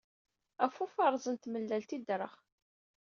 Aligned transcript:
Af 0.63 0.75
ufaṛeẓ 0.83 1.25
n 1.29 1.35
tmellalt 1.37 1.91
i 1.97 1.97
ddreɣ. 2.01 2.33